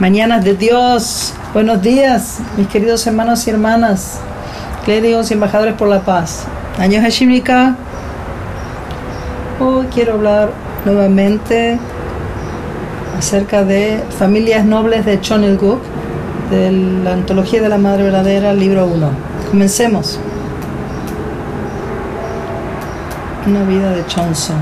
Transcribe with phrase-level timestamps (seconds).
[0.00, 1.34] Mañanas de Dios.
[1.52, 4.18] Buenos días, mis queridos hermanos y hermanas,
[4.86, 6.46] clérigos y embajadores por la paz.
[6.78, 7.76] Años Hashimika.
[9.60, 10.52] Hoy quiero hablar
[10.86, 11.78] nuevamente
[13.18, 15.82] acerca de Familias Nobles de Chon Il Guk,
[16.50, 19.06] de la Antología de la Madre Verdadera, libro 1.
[19.50, 20.18] Comencemos.
[23.46, 24.60] Una vida de Chonson.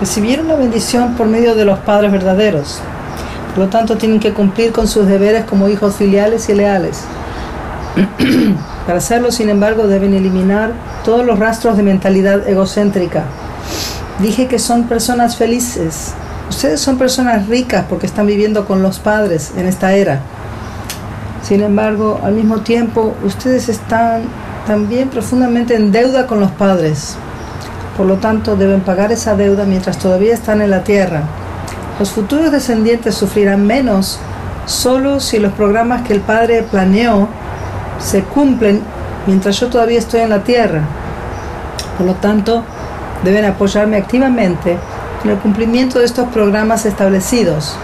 [0.00, 2.82] Recibieron la bendición por medio de los padres verdaderos
[3.54, 7.02] por lo tanto, tienen que cumplir con sus deberes como hijos filiales y leales.
[8.86, 10.72] Para hacerlo, sin embargo, deben eliminar
[11.04, 13.22] todos los rastros de mentalidad egocéntrica.
[14.18, 16.14] Dije que son personas felices.
[16.50, 20.20] Ustedes son personas ricas porque están viviendo con los padres en esta era.
[21.42, 24.22] Sin embargo, al mismo tiempo, ustedes están
[24.66, 27.14] también profundamente en deuda con los padres.
[27.96, 31.22] Por lo tanto, deben pagar esa deuda mientras todavía están en la tierra.
[31.98, 34.18] Los futuros descendientes sufrirán menos
[34.66, 37.28] solo si los programas que el Padre planeó
[38.00, 38.82] se cumplen
[39.26, 40.82] mientras yo todavía estoy en la tierra.
[41.96, 42.64] Por lo tanto,
[43.22, 44.76] deben apoyarme activamente
[45.22, 47.76] en el cumplimiento de estos programas establecidos.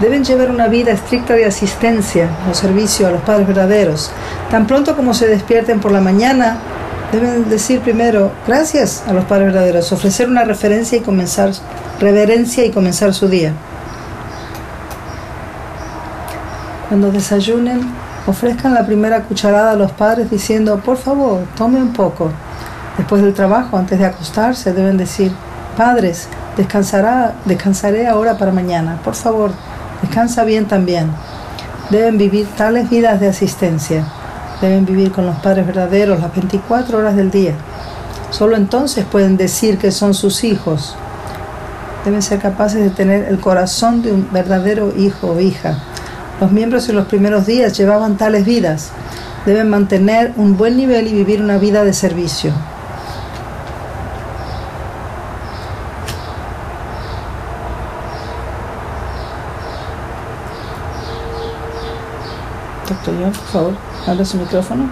[0.00, 4.10] Deben llevar una vida estricta de asistencia o servicio a los padres verdaderos.
[4.50, 6.58] Tan pronto como se despierten por la mañana,
[7.12, 11.52] deben decir primero gracias a los padres verdaderos, ofrecer una referencia y comenzar
[12.00, 13.52] reverencia y comenzar su día.
[16.88, 17.80] Cuando desayunen,
[18.26, 22.30] ofrezcan la primera cucharada a los padres diciendo, por favor, tome un poco.
[22.96, 25.32] Después del trabajo, antes de acostarse, deben decir,
[25.76, 28.98] padres, descansará, descansaré ahora para mañana.
[29.04, 29.52] Por favor,
[30.02, 31.10] descansa bien también.
[31.90, 34.04] Deben vivir tales vidas de asistencia.
[34.60, 37.54] Deben vivir con los padres verdaderos las 24 horas del día.
[38.30, 40.96] Solo entonces pueden decir que son sus hijos
[42.04, 45.78] deben ser capaces de tener el corazón de un verdadero hijo o hija.
[46.40, 48.92] Los miembros en los primeros días llevaban tales vidas.
[49.44, 52.52] Deben mantener un buen nivel y vivir una vida de servicio.
[62.88, 63.74] Doctor por favor,
[64.08, 64.88] abre su micrófono.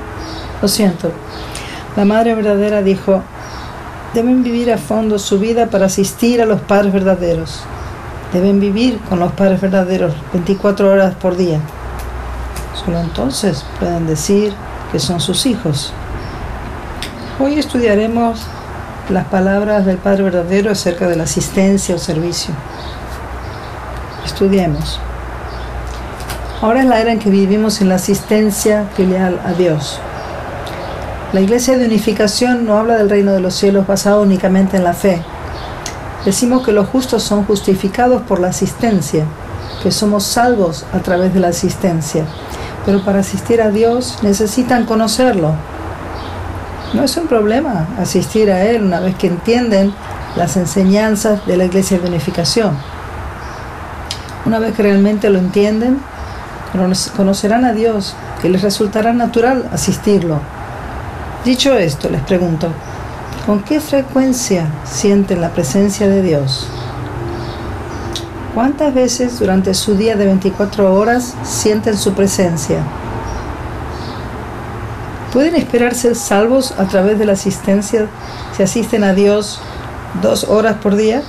[0.60, 1.10] Lo siento.
[1.96, 3.22] La Madre Verdadera dijo,
[4.14, 7.60] deben vivir a fondo su vida para asistir a los padres verdaderos.
[8.32, 11.60] Deben vivir con los padres verdaderos 24 horas por día.
[12.84, 14.52] Solo entonces pueden decir
[14.92, 15.92] que son sus hijos.
[17.38, 18.40] Hoy estudiaremos
[19.10, 22.54] las palabras del Padre verdadero acerca de la asistencia o servicio.
[24.24, 25.00] Estudiemos.
[26.62, 30.00] Ahora es la era en que vivimos en la asistencia filial a Dios.
[31.34, 34.94] La Iglesia de Unificación no habla del reino de los cielos basado únicamente en la
[34.94, 35.20] fe.
[36.24, 39.26] Decimos que los justos son justificados por la asistencia,
[39.82, 42.24] que somos salvos a través de la asistencia.
[42.86, 45.52] Pero para asistir a Dios necesitan conocerlo.
[46.94, 49.92] No es un problema asistir a Él una vez que entienden
[50.36, 52.78] las enseñanzas de la Iglesia de Unificación.
[54.46, 56.00] Una vez que realmente lo entienden,
[57.16, 60.40] conocerán a Dios, que les resultará natural asistirlo
[61.46, 62.72] Dicho esto, les pregunto,
[63.46, 66.66] ¿con qué frecuencia sienten la presencia de Dios?
[68.52, 72.78] ¿Cuántas veces durante su día de 24 horas sienten su presencia?
[75.32, 78.08] ¿Pueden esperar ser salvos a través de la asistencia
[78.56, 79.60] si asisten a Dios
[80.20, 81.22] dos horas por día?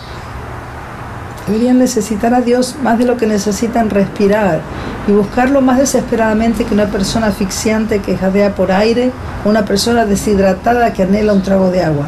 [1.46, 4.62] Deberían necesitar a Dios más de lo que necesitan respirar
[5.08, 9.12] y buscarlo más desesperadamente que una persona asfixiante que jadea por aire
[9.46, 12.08] o una persona deshidratada que anhela un trago de agua.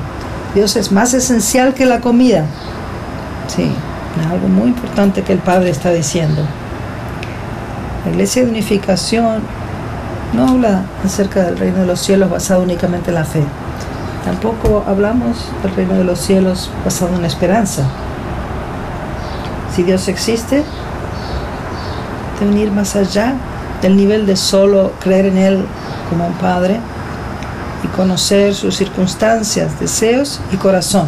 [0.53, 2.45] Dios es más esencial que la comida.
[3.47, 3.71] Sí,
[4.19, 6.41] es algo muy importante que el Padre está diciendo.
[8.05, 9.43] La Iglesia de Unificación
[10.33, 13.43] no habla acerca del reino de los cielos basado únicamente en la fe.
[14.25, 17.83] Tampoco hablamos del reino de los cielos basado en la esperanza.
[19.73, 20.63] Si Dios existe,
[22.39, 23.33] deben más allá
[23.81, 25.65] del nivel de solo creer en Él
[26.09, 26.79] como un Padre
[27.83, 31.07] y conocer sus circunstancias, deseos y corazón.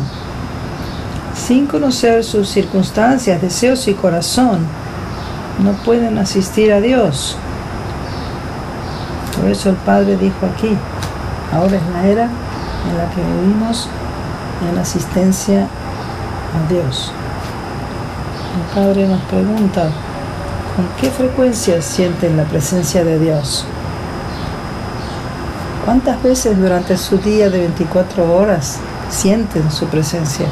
[1.35, 4.59] Sin conocer sus circunstancias, deseos y corazón,
[5.63, 7.35] no pueden asistir a Dios.
[9.39, 10.77] Por eso el Padre dijo aquí,
[11.53, 13.87] ahora es la era en la que vivimos
[14.69, 17.11] en asistencia a Dios.
[18.55, 19.89] El Padre nos pregunta,
[20.75, 23.65] ¿con qué frecuencia sienten la presencia de Dios?
[25.85, 28.77] ¿Cuántas veces durante su día de 24 horas
[29.09, 30.45] sienten su presencia?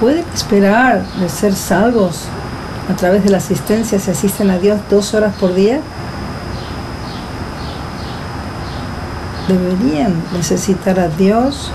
[0.00, 2.24] ¿Pueden esperar de ser salvos
[2.90, 5.80] a través de la asistencia si asisten a Dios dos horas por día?
[9.48, 11.70] Deberían necesitar a Dios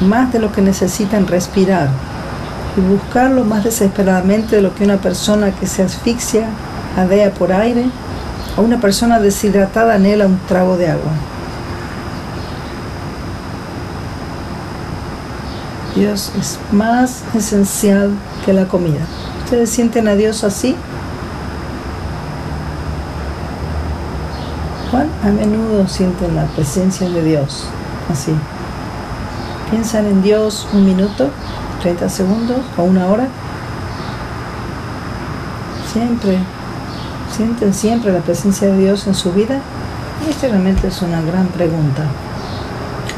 [0.00, 1.88] más de lo que necesitan respirar
[2.76, 6.46] y buscarlo más desesperadamente de lo que una persona que se asfixia
[6.96, 7.84] adea por aire
[8.56, 11.12] o una persona deshidratada anhela un trago de agua.
[15.94, 18.10] Dios es más esencial
[18.46, 19.00] que la comida.
[19.44, 20.74] ¿Ustedes sienten a Dios así?
[24.90, 27.66] ¿Cuán a menudo sienten la presencia de Dios
[28.10, 28.32] así?
[29.70, 31.30] ¿Piensan en Dios un minuto,
[31.82, 33.26] 30 segundos o una hora?
[35.92, 36.38] Siempre,
[37.36, 39.58] sienten siempre la presencia de Dios en su vida.
[40.28, 42.04] Esta realmente es una gran pregunta.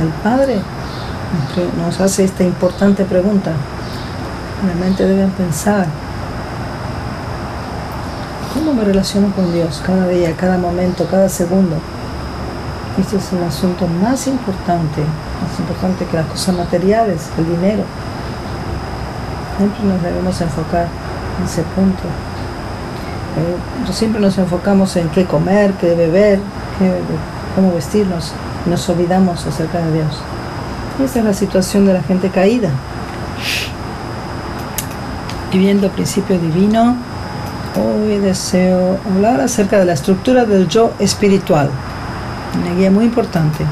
[0.00, 0.58] El Padre
[1.78, 3.52] nos hace esta importante pregunta.
[4.64, 5.86] Realmente deben pensar,
[8.54, 11.76] ¿cómo me relaciono con Dios cada día, cada momento, cada segundo?
[12.98, 15.02] Este es el asunto más importante,
[15.42, 17.82] más importante que las cosas materiales, el dinero.
[19.56, 20.88] Siempre nos debemos enfocar
[21.38, 22.02] en ese punto.
[23.36, 26.40] Eh, siempre nos enfocamos en qué comer, qué beber,
[27.54, 28.32] cómo vestirnos,
[28.66, 30.20] y nos olvidamos acerca de Dios.
[31.02, 32.70] Esa es la situación de la gente caída.
[35.52, 36.96] Viviendo principio divino,
[37.76, 41.70] hoy deseo hablar acerca de la estructura del yo espiritual.
[42.60, 43.64] Una guía muy importante.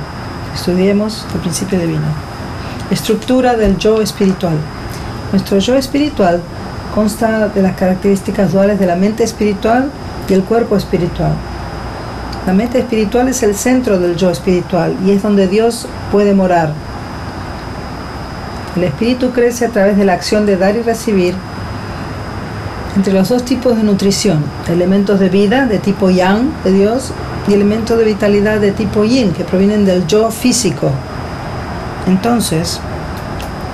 [0.55, 2.07] Estudiemos el principio divino.
[2.91, 4.57] Estructura del yo espiritual.
[5.33, 6.41] Nuestro yo espiritual
[6.95, 9.91] consta de las características duales de la mente espiritual
[10.29, 11.33] y el cuerpo espiritual.
[12.47, 16.73] La mente espiritual es el centro del yo espiritual y es donde Dios puede morar.
[18.77, 21.35] El espíritu crece a través de la acción de dar y recibir
[22.97, 27.13] entre los dos tipos de nutrición, elementos de vida de tipo yang de Dios
[27.49, 30.91] y elementos de vitalidad de tipo yin que provienen del yo físico.
[32.07, 32.81] Entonces,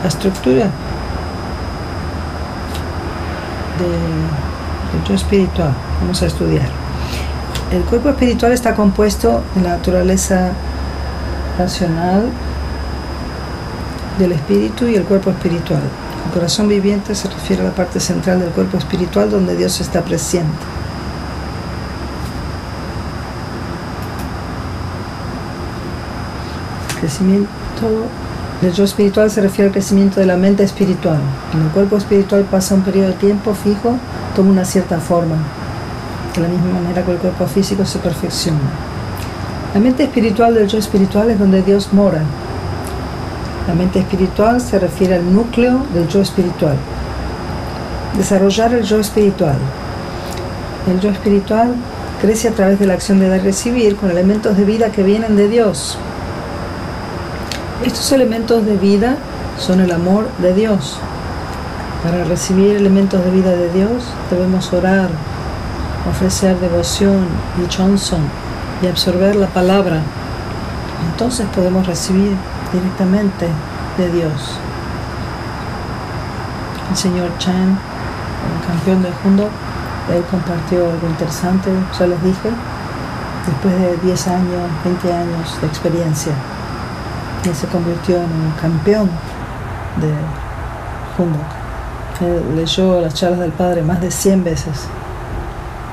[0.02, 0.70] la estructura
[3.86, 6.68] del yo espiritual, vamos a estudiar.
[7.70, 10.52] El cuerpo espiritual está compuesto de la naturaleza
[11.58, 12.30] racional,
[14.18, 15.82] del espíritu y el cuerpo espiritual.
[16.26, 20.02] El corazón viviente se refiere a la parte central del cuerpo espiritual donde Dios está
[20.02, 20.48] presente.
[27.00, 27.48] Crecimiento
[28.60, 31.18] del yo espiritual se refiere al crecimiento de la mente espiritual.
[31.54, 33.96] En el cuerpo espiritual pasa un periodo de tiempo fijo,
[34.34, 35.36] toma una cierta forma.
[36.34, 38.58] De la misma manera que el cuerpo físico se perfecciona.
[39.74, 42.22] La mente espiritual del yo espiritual es donde Dios mora,
[43.68, 46.74] la mente espiritual se refiere al núcleo del yo espiritual.
[48.16, 49.56] Desarrollar el yo espiritual.
[50.90, 51.74] El yo espiritual
[52.18, 55.02] crece a través de la acción de dar y recibir con elementos de vida que
[55.02, 55.98] vienen de Dios.
[57.84, 59.16] Estos elementos de vida
[59.56, 60.98] son el amor de Dios.
[62.02, 65.08] Para recibir elementos de vida de Dios debemos orar,
[66.10, 67.24] ofrecer devoción
[67.56, 68.18] y Johnson
[68.82, 70.02] y absorber la palabra.
[71.12, 72.32] Entonces podemos recibir
[72.72, 73.46] directamente
[73.96, 74.58] de Dios.
[76.90, 79.48] El señor Chan, el campeón del mundo,
[80.12, 82.50] él compartió algo interesante, ya les dije,
[83.46, 86.32] después de 10 años, 20 años de experiencia.
[87.44, 89.08] Él se convirtió en un campeón
[90.00, 90.12] de
[91.16, 91.58] Humboldt.
[92.20, 94.86] Él leyó las charlas del padre más de 100 veces.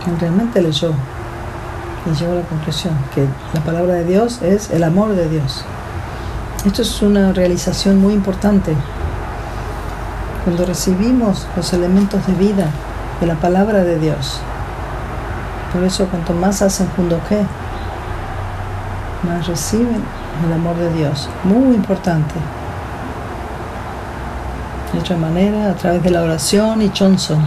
[0.08, 0.92] Él realmente leyó
[2.06, 5.64] y llegó a la conclusión que la palabra de Dios es el amor de Dios.
[6.66, 8.76] Esto es una realización muy importante.
[10.44, 12.68] Cuando recibimos los elementos de vida
[13.20, 14.40] de la palabra de Dios,
[15.72, 17.46] por eso cuanto más hacen que
[19.28, 20.04] más reciben
[20.44, 21.30] el amor de Dios.
[21.44, 22.34] Muy importante.
[24.92, 27.40] De otra manera, a través de la oración y Johnson.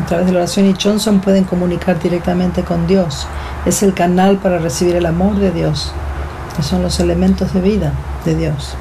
[0.00, 3.26] A través de la oración y Johnson pueden comunicar directamente con Dios.
[3.66, 5.92] Es el canal para recibir el amor de Dios
[6.58, 7.92] que son los elementos de vida
[8.24, 8.74] de Dios.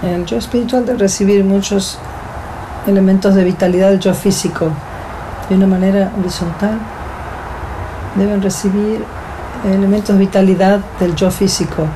[0.00, 1.98] El yo espiritual debe recibir muchos
[2.86, 4.70] elementos de vitalidad del yo físico
[5.48, 6.78] de una manera horizontal.
[8.16, 9.04] Deben recibir
[9.64, 11.86] elementos de vitalidad del yo físico.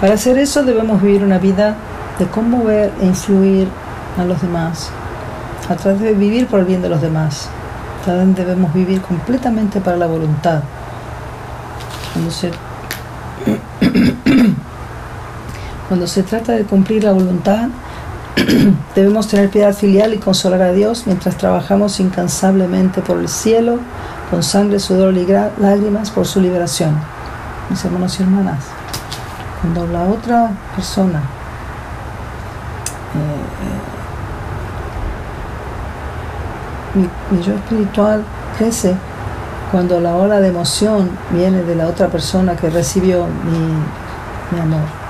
[0.00, 1.76] Para hacer eso debemos vivir una vida
[2.18, 3.68] de conmover e influir
[4.18, 4.90] a los demás
[5.68, 7.48] a través de vivir por el bien de los demás.
[8.04, 10.60] También debemos vivir completamente para la voluntad
[12.12, 12.50] Cuando se,
[15.88, 17.68] cuando se trata de cumplir la voluntad,
[18.94, 23.78] debemos tener piedad filial y consolar a Dios mientras trabajamos incansablemente por el cielo,
[24.30, 26.98] con sangre, sudor y lágrimas por su liberación.
[27.70, 28.64] Mis hermanos y hermanas,
[29.60, 31.22] cuando la otra persona
[33.14, 33.44] eh,
[36.96, 38.24] eh, mi, yo espiritual
[38.58, 38.94] crece
[39.70, 45.03] cuando la ola de emoción viene de la otra persona que recibió mi, mi amor.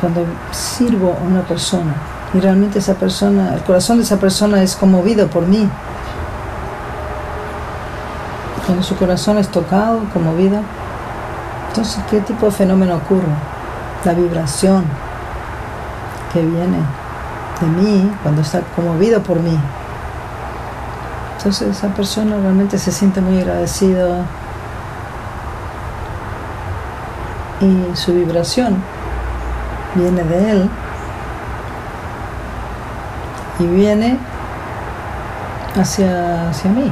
[0.00, 1.94] Cuando sirvo a una persona
[2.32, 5.68] y realmente esa persona, el corazón de esa persona es conmovido por mí.
[8.64, 10.60] Cuando su corazón es tocado, conmovido,
[11.68, 13.28] entonces, ¿qué tipo de fenómeno ocurre?
[14.04, 14.84] La vibración
[16.32, 16.78] que viene
[17.60, 19.58] de mí cuando está conmovido por mí.
[21.36, 24.24] Entonces esa persona realmente se siente muy agradecido
[27.60, 28.82] y su vibración
[29.94, 30.70] viene de él
[33.58, 34.18] y viene
[35.78, 36.90] hacia, hacia mí,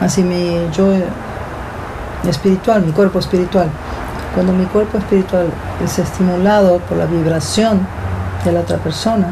[0.00, 0.92] hacia mi yo
[2.28, 3.68] espiritual, mi cuerpo espiritual.
[4.34, 5.46] Cuando mi cuerpo espiritual
[5.84, 7.86] es estimulado por la vibración
[8.44, 9.28] de la otra persona,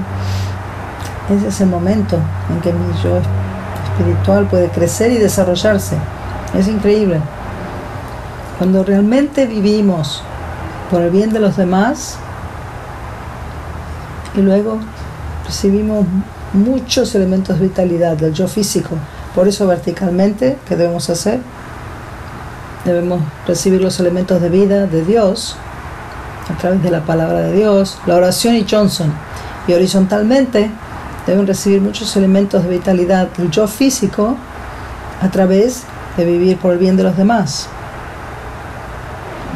[1.31, 2.19] es ese momento
[2.51, 3.19] en que mi yo
[3.91, 5.97] espiritual puede crecer y desarrollarse.
[6.55, 7.21] Es increíble.
[8.59, 10.23] Cuando realmente vivimos
[10.91, 12.19] por el bien de los demás
[14.37, 14.79] y luego
[15.45, 16.07] recibimos
[16.53, 18.97] muchos elementos de vitalidad del yo físico.
[19.35, 21.41] Por eso verticalmente, ¿qué debemos hacer?
[22.85, 25.57] Debemos recibir los elementos de vida de Dios
[26.49, 29.13] a través de la palabra de Dios, la oración y Johnson.
[29.67, 30.71] Y horizontalmente
[31.27, 34.37] deben recibir muchos elementos de vitalidad del yo físico
[35.21, 35.83] a través
[36.17, 37.69] de vivir por el bien de los demás.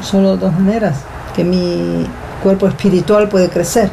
[0.02, 0.96] Solo dos maneras
[1.36, 2.06] que mi
[2.42, 3.90] cuerpo espiritual puede crecer.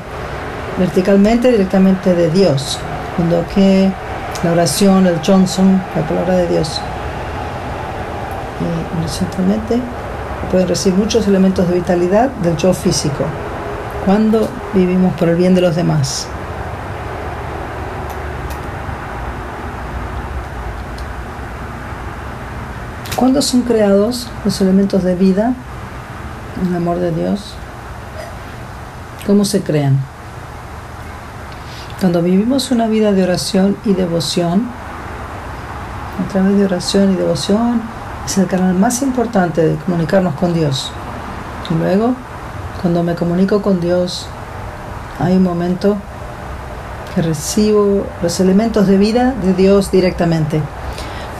[0.77, 2.79] Verticalmente, directamente de Dios.
[3.15, 3.91] Cuando que
[4.43, 6.79] la oración, el Johnson, la palabra de Dios
[8.59, 9.79] y horizontalmente
[10.51, 13.25] pueden recibir muchos elementos de vitalidad del yo físico
[14.05, 16.27] cuando vivimos por el bien de los demás.
[23.15, 25.53] ¿Cuándo son creados los elementos de vida,
[26.69, 27.55] el amor de Dios?
[29.25, 29.97] ¿Cómo se crean?
[31.99, 34.67] Cuando vivimos una vida de oración y devoción,
[36.23, 37.81] a través de oración y devoción,
[38.23, 40.91] es el canal más importante de comunicarnos con Dios.
[41.71, 42.13] Y luego,
[42.83, 44.27] cuando me comunico con Dios,
[45.19, 45.97] hay un momento
[47.15, 50.61] que recibo los elementos de vida de Dios directamente.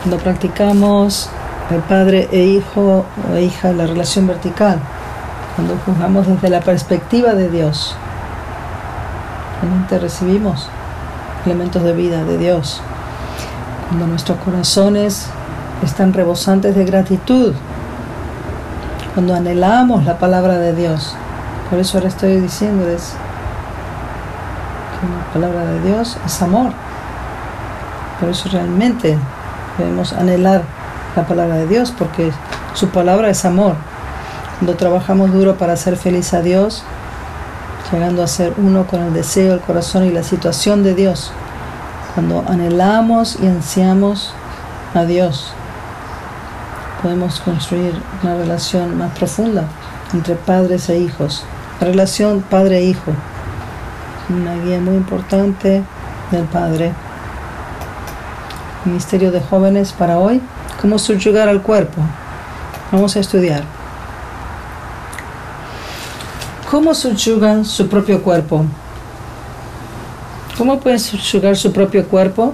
[0.02, 1.30] Cuando practicamos
[1.70, 4.80] el padre e hijo o hija, la relación vertical,
[5.56, 7.96] cuando juzgamos desde la perspectiva de Dios,
[9.62, 10.70] realmente recibimos
[11.46, 12.82] elementos de vida de Dios.
[13.88, 15.30] Cuando nuestros corazones
[15.84, 17.54] están rebosantes de gratitud
[19.18, 21.16] cuando anhelamos la palabra de Dios.
[21.72, 23.16] Por eso ahora estoy diciéndoles
[25.00, 26.72] que la palabra de Dios es amor.
[28.20, 29.18] Por eso realmente
[29.80, 30.62] debemos anhelar
[31.16, 32.32] la palabra de Dios porque
[32.76, 33.74] su palabra es amor.
[34.60, 36.84] Cuando trabajamos duro para hacer feliz a Dios,
[37.92, 41.32] llegando a ser uno con el deseo, el corazón y la situación de Dios.
[42.14, 44.34] Cuando anhelamos y ansiamos
[44.94, 45.54] a Dios,
[47.02, 49.66] podemos construir una relación más profunda
[50.14, 51.46] entre padres e hijos.
[51.80, 53.12] La relación padre-hijo,
[54.30, 55.84] una guía muy importante
[56.32, 56.94] del padre.
[58.86, 60.42] Ministerio de jóvenes para hoy,
[60.82, 62.02] cómo subyugar al cuerpo.
[62.92, 63.77] Vamos a estudiar.
[66.70, 68.66] ¿Cómo subyugan su propio cuerpo?
[70.58, 72.54] ¿Cómo pueden subyugar su propio cuerpo?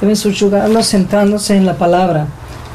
[0.00, 2.26] Deben subyugarlo centrándose en la palabra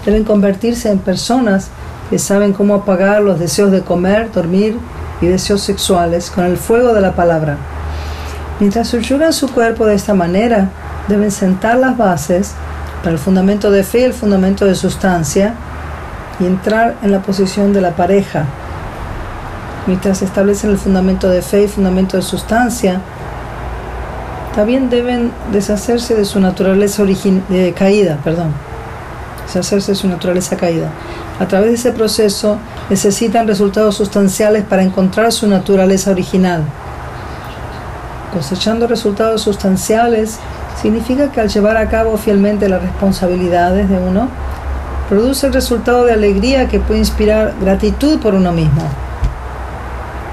[0.08, 1.68] deben convertirse en personas
[2.10, 4.78] que saben cómo apagar los deseos de comer, dormir
[5.20, 7.58] y deseos sexuales con el fuego de la palabra.
[8.62, 10.70] Mientras subyugan su cuerpo de esta manera,
[11.10, 12.54] deben sentar las bases
[13.04, 15.56] para el fundamento de fe y el fundamento de sustancia
[16.40, 18.46] y entrar en la posición de la pareja.
[19.88, 23.02] Mientras establecen el fundamento de fe y fundamento de sustancia,
[24.56, 28.54] también deben deshacerse de su naturaleza de caída, perdón
[29.60, 30.90] hacerse su naturaleza caída.
[31.40, 32.58] A través de ese proceso
[32.90, 36.64] necesitan resultados sustanciales para encontrar su naturaleza original.
[38.34, 40.38] Cosechando resultados sustanciales
[40.82, 44.30] significa que al llevar a cabo fielmente las responsabilidades de uno,
[45.10, 48.84] produce el resultado de alegría que puede inspirar gratitud por uno mismo.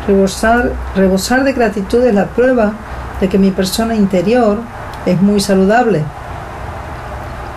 [0.06, 2.72] Rebosar, de gratitud es la prueba
[3.20, 4.58] de que mi persona interior
[5.06, 6.02] es muy saludable.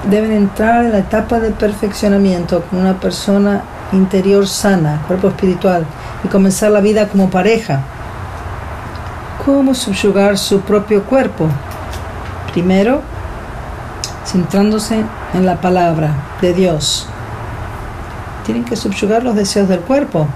[0.10, 5.86] Deben entrar en la etapa de perfeccionamiento con una persona interior sana, cuerpo espiritual,
[6.24, 7.82] y comenzar la vida como pareja.
[9.46, 11.48] ¿Cómo subyugar su propio cuerpo?
[12.54, 13.02] Primero,
[14.26, 16.12] centrándose en la palabra
[16.42, 17.08] de Dios.
[18.46, 20.28] Tienen que subyugar los deseos del cuerpo,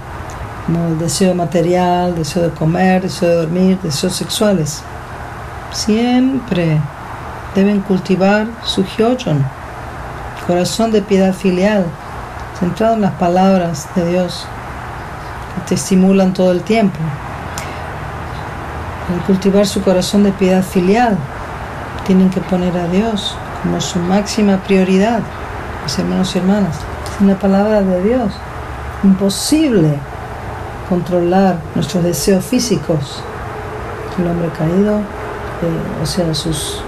[0.66, 4.82] como el deseo material, deseo de comer, deseo de dormir, deseos sexuales.
[5.72, 6.80] Siempre
[7.54, 9.44] deben cultivar su hyojon,
[10.46, 11.84] corazón de piedad filial,
[12.58, 14.46] centrado en las palabras de Dios,
[15.54, 16.98] que te estimulan todo el tiempo.
[19.12, 21.18] Al cultivar su corazón de piedad filial,
[22.06, 25.20] tienen que poner a Dios como su máxima prioridad,
[25.82, 26.76] mis hermanos y hermanas.
[27.18, 28.32] Sin la palabra de Dios,
[29.02, 29.98] imposible
[30.88, 33.22] controlar nuestros deseos físicos.
[34.18, 36.82] El hombre caído, eh, o sea, sus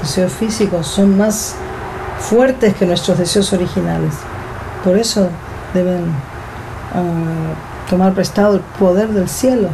[0.00, 1.54] deseos físicos son más
[2.18, 4.14] fuertes que nuestros deseos originales.
[4.84, 5.28] Por eso
[5.74, 6.06] deben
[6.94, 9.68] ah, tomar prestado el poder del cielo.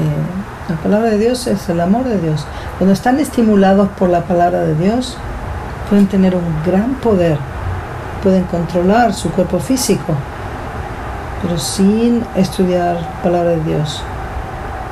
[0.00, 2.46] Eh, la palabra de Dios es el amor de Dios.
[2.78, 5.16] Cuando están estimulados por la palabra de Dios,
[5.88, 7.38] pueden tener un gran poder,
[8.22, 10.14] pueden controlar su cuerpo físico,
[11.46, 14.02] pero sin estudiar la palabra de Dios,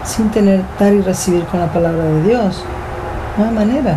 [0.04, 2.62] sin tener dar y recibir con la palabra de Dios,
[3.36, 3.96] no hay manera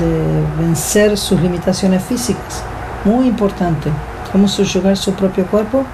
[0.00, 2.64] de vencer sus limitaciones físicas.
[3.04, 3.90] Muy importante.
[4.32, 5.84] ¿Cómo subyugar su propio cuerpo?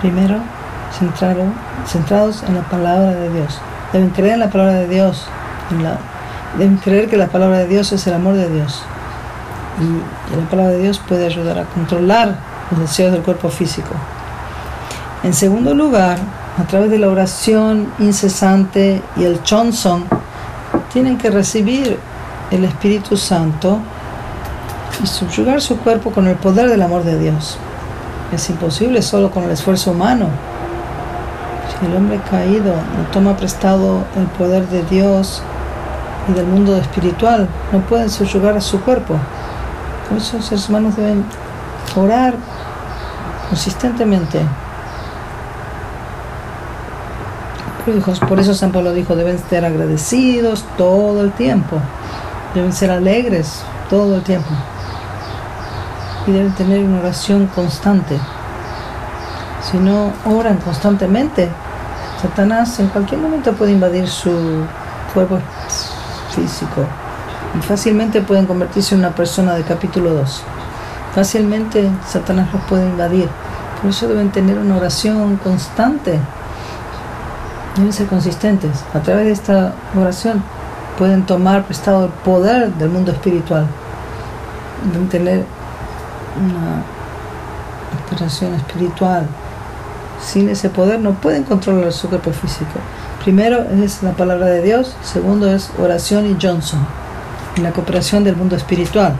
[0.00, 0.36] Primero,
[1.86, 3.58] centrados en la palabra de Dios.
[3.92, 5.26] Deben creer en la palabra de Dios.
[6.56, 8.82] deben creer que la palabra de Dios es el amor de Dios.
[9.78, 12.36] Y, y la palabra de Dios puede ayudar a controlar
[12.70, 13.94] los deseos del cuerpo físico.
[15.22, 16.16] En segundo lugar,
[16.58, 20.04] a través de la oración incesante y el chonson,
[20.90, 21.98] tienen que recibir
[22.50, 23.80] el Espíritu Santo
[25.02, 27.58] y subyugar su cuerpo con el poder del amor de Dios.
[28.32, 30.26] Es imposible solo con el esfuerzo humano.
[31.68, 35.42] Si el hombre caído no toma prestado el poder de Dios
[36.30, 39.16] y del mundo espiritual, no pueden subyugar a su cuerpo.
[40.08, 41.26] Por eso los seres humanos deben
[41.94, 42.34] orar
[43.50, 44.40] consistentemente.
[48.28, 51.78] Por eso San Pablo dijo, deben ser agradecidos todo el tiempo,
[52.54, 54.50] deben ser alegres todo el tiempo
[56.26, 58.18] y deben tener una oración constante.
[59.70, 61.48] Si no oran constantemente,
[62.20, 64.30] Satanás en cualquier momento puede invadir su
[65.14, 65.38] cuerpo
[66.34, 66.84] físico
[67.58, 70.42] y fácilmente pueden convertirse en una persona de capítulo 2.
[71.14, 73.28] Fácilmente Satanás los puede invadir.
[73.80, 76.18] Por eso deben tener una oración constante.
[77.80, 78.84] Deben ser consistentes.
[78.92, 80.42] A través de esta oración
[80.98, 83.66] pueden tomar prestado el poder del mundo espiritual.
[84.92, 85.46] Deben tener
[86.36, 86.82] una
[88.04, 89.26] operación espiritual.
[90.22, 92.78] Sin ese poder no pueden controlar su cuerpo físico.
[93.24, 96.86] Primero es la palabra de Dios, segundo es oración y Johnson,
[97.56, 99.14] en la cooperación del mundo espiritual.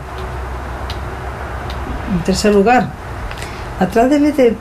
[2.13, 2.89] En tercer lugar,
[3.79, 4.55] a través de,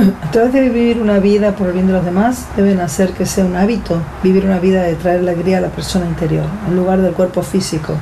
[0.26, 3.26] a través de vivir una vida por el bien de los demás, deben hacer que
[3.26, 7.00] sea un hábito vivir una vida de traer alegría a la persona interior, en lugar
[7.00, 7.94] del cuerpo físico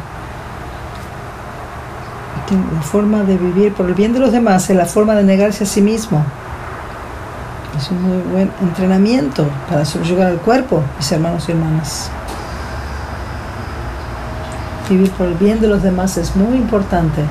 [2.74, 5.64] la forma de vivir por el bien de los demás es la forma de negarse
[5.64, 6.24] a sí mismo.
[7.76, 12.10] Es un muy buen entrenamiento para subyugar al cuerpo, mis hermanos y hermanas.
[14.88, 17.22] Vivir por el bien de los demás es muy importante.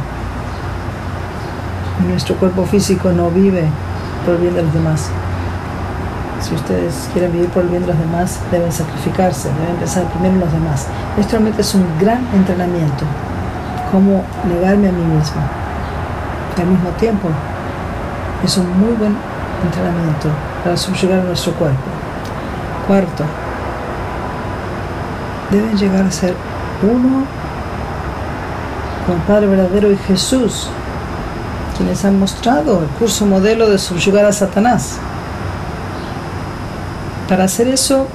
[2.07, 3.67] Nuestro cuerpo físico no vive
[4.27, 5.09] por el bien de los demás.
[6.41, 10.33] Si ustedes quieren vivir por el bien de los demás, deben sacrificarse, deben pensar primero
[10.33, 10.85] en los demás.
[11.17, 13.05] Esto realmente es un gran entrenamiento
[13.91, 15.41] cómo negarme a mí mismo.
[16.57, 17.29] al mismo tiempo,
[18.43, 19.15] es un muy buen
[19.63, 20.29] entrenamiento
[20.63, 21.89] para subyugar a nuestro cuerpo.
[22.87, 23.23] Cuarto,
[25.51, 26.35] deben llegar a ser
[26.81, 27.25] uno
[29.05, 30.69] con el Padre verdadero y Jesús,
[31.77, 34.97] quienes han mostrado el curso modelo de subyugar a Satanás.
[37.29, 38.07] Para hacer eso,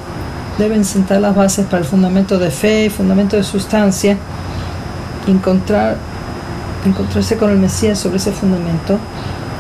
[0.59, 4.19] deben sentar las bases para el fundamento de fe fundamento de sustancia
[5.27, 5.97] encontrar,
[6.85, 8.99] encontrarse con el Mesías sobre ese fundamento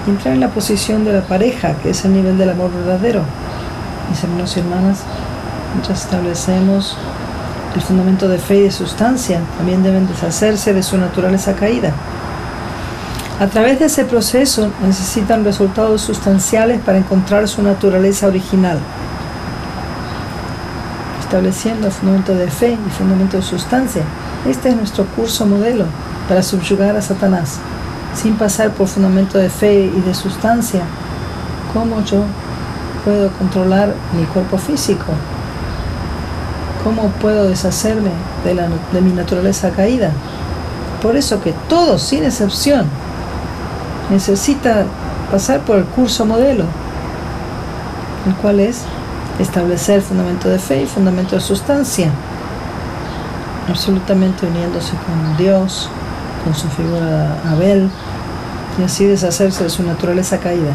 [0.07, 3.23] y entrar en la posición de la pareja, que es el nivel del amor verdadero.
[4.11, 5.01] Mis hermanos y hermanas,
[5.75, 6.97] mientras establecemos
[7.75, 11.93] el fundamento de fe y de sustancia, también deben deshacerse de su naturaleza caída.
[13.41, 18.79] A través de ese proceso necesitan resultados sustanciales para encontrar su naturaleza original,
[21.21, 24.03] estableciendo el fundamento de fe y fundamento de sustancia.
[24.49, 25.87] Este es nuestro curso modelo
[26.29, 27.59] para subyugar a Satanás,
[28.15, 30.83] sin pasar por fundamento de fe y de sustancia.
[31.73, 32.25] ¿Cómo yo
[33.05, 35.07] puedo controlar mi cuerpo físico?
[36.85, 38.11] ¿Cómo puedo deshacerme
[38.45, 40.11] de, mi naturaleza caída?
[41.01, 42.87] Por eso que todos, sin excepción,
[44.13, 44.85] necesita
[45.31, 46.65] pasar por el curso modelo,
[48.27, 48.83] el cual es
[49.41, 52.11] establecer fundamento de fe y fundamento de sustancia,
[53.69, 55.89] absolutamente uniéndose con Dios,
[56.45, 57.89] con su figura Abel,
[58.79, 60.73] y así deshacerse de su naturaleza caída.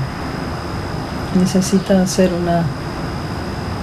[1.39, 2.63] Necesita hacer una,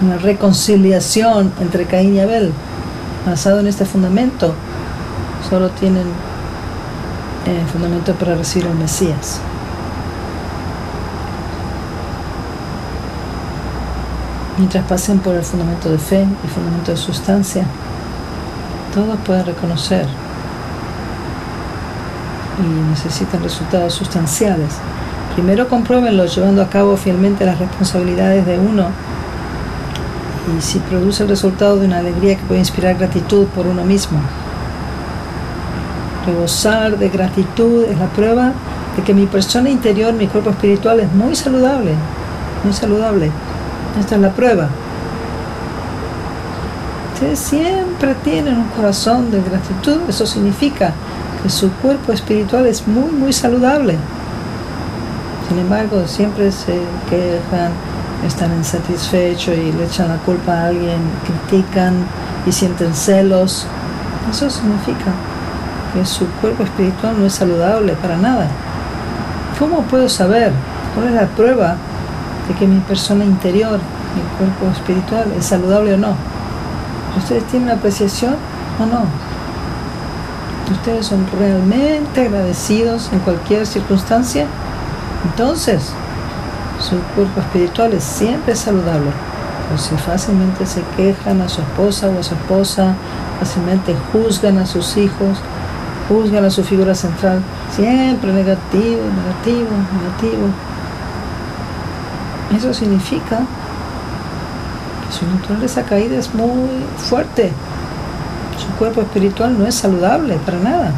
[0.03, 2.53] una reconciliación entre Caín y Abel,
[3.27, 4.55] basado en este fundamento.
[5.49, 6.05] Solo tienen
[7.46, 9.40] eh, fundamento para recibir al Mesías.
[14.57, 17.64] Mientras pasen por el fundamento de fe y fundamento de sustancia,
[18.94, 20.07] todos pueden reconocer
[22.59, 24.74] y necesitan resultados sustanciales.
[25.35, 28.87] Primero compruébenlo llevando a cabo fielmente las responsabilidades de uno
[30.57, 34.20] y si produce el resultado de una alegría que puede inspirar gratitud por uno mismo.
[36.27, 38.53] Rebosar de gratitud es la prueba
[38.97, 41.95] de que mi persona interior, mi cuerpo espiritual es muy saludable,
[42.63, 43.31] muy saludable.
[44.01, 44.69] Esta es la prueba.
[47.13, 50.93] Ustedes siempre tienen un corazón de gratitud, eso significa
[51.43, 53.97] que su cuerpo espiritual es muy, muy saludable.
[55.49, 57.71] Sin embargo, siempre se quejan,
[58.27, 61.95] están insatisfechos y le echan la culpa a alguien, critican
[62.47, 63.67] y sienten celos.
[64.31, 65.13] Eso significa
[65.94, 68.48] que su cuerpo espiritual no es saludable para nada.
[69.59, 70.52] ¿Cómo puedo saber
[70.94, 71.76] cuál es la prueba
[72.48, 73.78] de que mi persona interior,
[74.14, 76.16] mi cuerpo espiritual, es saludable o no?
[77.16, 78.35] ¿Ustedes tienen apreciación
[78.80, 79.04] o no?
[80.72, 84.46] ¿Ustedes son realmente agradecidos en cualquier circunstancia?
[85.24, 85.92] Entonces,
[86.80, 89.11] su cuerpo espiritual es siempre saludable.
[89.74, 92.94] O si fácilmente se quejan a su esposa o a su esposa,
[93.38, 95.38] fácilmente juzgan a sus hijos,
[96.09, 97.43] juzgan a su figura central,
[97.75, 99.71] siempre negativo, negativo,
[100.03, 100.49] negativo.
[102.57, 107.53] Eso significa que su naturaleza caída es muy fuerte.
[108.59, 110.93] Su cuerpo espiritual no es saludable para nada.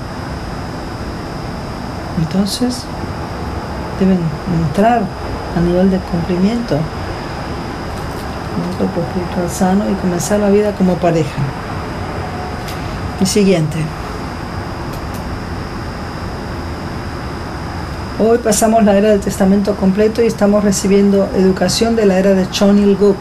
[2.19, 2.85] Entonces,
[3.99, 4.19] deben
[4.67, 5.03] entrar
[5.57, 6.79] a nivel de cumplimiento
[8.57, 11.43] un cuerpo espiritual sano y comenzar la vida como pareja.
[13.21, 13.79] El siguiente.
[18.19, 22.49] Hoy pasamos la era del Testamento completo y estamos recibiendo educación de la era de
[22.49, 23.15] Chonil Guk.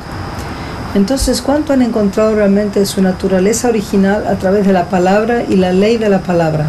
[0.93, 5.73] Entonces, ¿cuánto han encontrado realmente su naturaleza original a través de la palabra y la
[5.73, 6.67] ley de la palabra?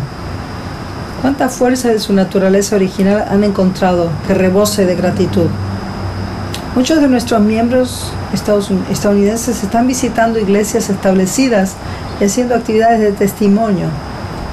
[1.22, 5.46] ¿Cuánta fuerza de su naturaleza original han encontrado que rebose de gratitud?
[6.74, 8.10] Muchos de nuestros miembros
[8.90, 11.74] estadounidenses están visitando iglesias establecidas
[12.20, 13.86] y haciendo actividades de testimonio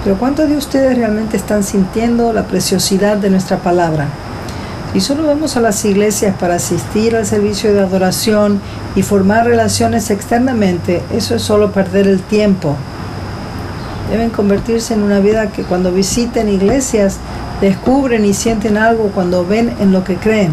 [0.04, 4.08] pero ¿cuántos de ustedes realmente están sintiendo la preciosidad de nuestra palabra?
[4.92, 8.62] Si solo vamos a las iglesias para asistir al servicio de adoración
[8.96, 12.76] y formar relaciones externamente, eso es solo perder el tiempo.
[14.12, 17.18] Deben convertirse en una vida que cuando visiten iglesias
[17.62, 20.52] descubren y sienten algo cuando ven en lo que creen.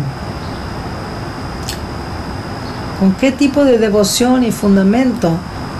[3.00, 5.32] ¿Con qué tipo de devoción y fundamento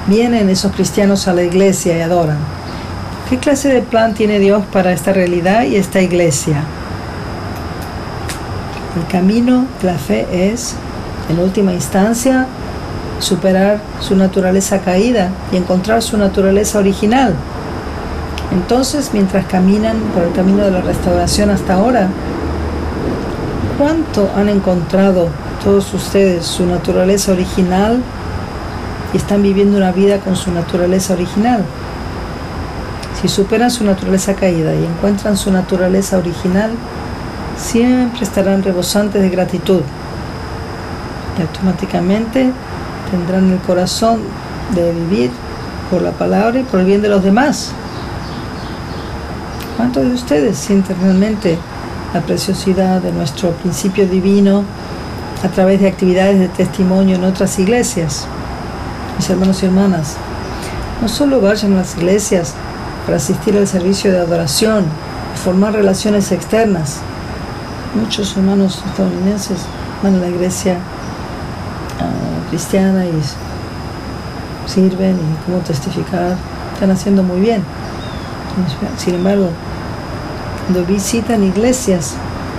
[0.06, 2.60] vienen esos cristianos a la iglesia y adoran?
[3.31, 6.64] ¿Qué clase de plan tiene Dios para esta realidad y esta iglesia?
[8.97, 10.75] El camino de la fe es,
[11.29, 12.49] en última instancia,
[13.21, 17.37] superar su naturaleza caída y encontrar su naturaleza original.
[18.51, 22.09] Entonces, mientras caminan por el camino de la restauración hasta ahora,
[23.79, 25.29] ¿cuánto han encontrado
[25.62, 28.03] todos ustedes su naturaleza original
[29.14, 31.64] y están viviendo una vida con su naturaleza original?
[33.20, 36.70] Si superan su naturaleza caída y encuentran su naturaleza original,
[37.59, 39.83] siempre estarán rebosantes de gratitud
[41.38, 42.50] y automáticamente
[43.11, 44.20] tendrán el corazón
[44.74, 45.30] de vivir
[45.90, 47.72] por la palabra y por el bien de los demás.
[49.76, 51.59] ¿Cuántos de ustedes sienten realmente
[52.14, 54.64] la preciosidad de nuestro principio divino
[55.44, 58.26] a través de actividades de testimonio en otras iglesias?
[59.18, 60.16] Mis hermanos y hermanas,
[61.02, 62.54] no solo vayan a las iglesias
[63.05, 64.85] para asistir al servicio de adoración,
[65.43, 67.01] formar relaciones externas.
[67.95, 69.59] Muchos hermanos estadounidenses
[70.03, 70.77] van a la iglesia
[71.99, 73.13] ah, cristiana y
[74.67, 76.37] sirven y cómo testificar,
[76.75, 77.63] están haciendo muy bien.
[78.97, 79.51] Sin embargo,
[80.67, 82.15] cuando visitan iglesias,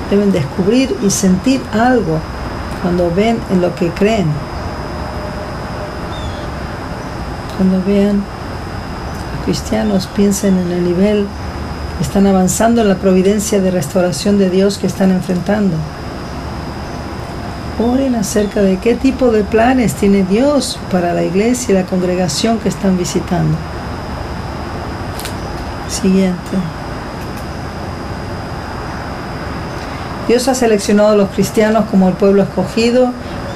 [0.09, 2.19] deben descubrir y sentir algo
[2.81, 4.27] cuando ven en lo que creen.
[7.57, 8.23] Cuando vean
[9.45, 11.27] cristianos, piensen en el nivel
[11.97, 15.75] que están avanzando en la providencia de restauración de Dios que están enfrentando.
[17.79, 22.59] Oren acerca de qué tipo de planes tiene Dios para la iglesia y la congregación
[22.59, 23.57] que están visitando.
[25.89, 26.57] Siguiente.
[30.27, 33.11] Dios ha seleccionado a los cristianos como el pueblo escogido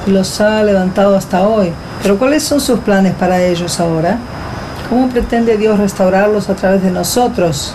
[0.08, 1.72] y los ha levantado hasta hoy.
[2.02, 4.18] Pero ¿cuáles son sus planes para ellos ahora?
[4.90, 7.74] ¿Cómo pretende Dios restaurarlos a través de nosotros?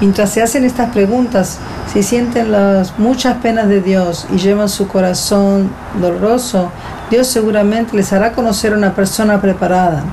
[0.00, 1.58] Mientras se hacen estas preguntas,
[1.92, 6.70] si sienten las muchas penas de Dios y llevan su corazón doloroso,
[7.10, 10.04] Dios seguramente les hará conocer a una persona preparada.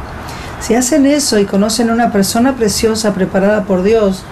[0.60, 4.24] Si hacen eso y conocen a una persona preciosa preparada por Dios,